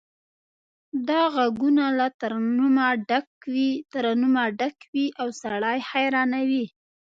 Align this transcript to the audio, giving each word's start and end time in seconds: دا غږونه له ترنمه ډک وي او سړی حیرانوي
دا 1.09 1.21
غږونه 1.35 1.83
له 1.99 2.07
ترنمه 3.93 4.45
ډک 4.59 4.77
وي 4.95 5.05
او 5.21 5.27
سړی 5.41 5.77
حیرانوي 5.89 6.65